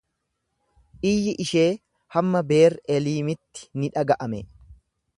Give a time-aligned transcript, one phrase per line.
[1.09, 1.67] Iyyi ishee
[2.15, 4.43] hamma Beer-eliimitti ni dhaga'ame.